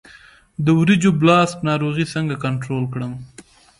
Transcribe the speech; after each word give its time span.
د 0.65 0.67
وریجو 0.79 1.11
بلاست 1.21 1.57
ناروغي 1.69 2.05
څنګه 2.13 2.35
کنټرول 2.45 2.83
کړم؟ 2.93 3.13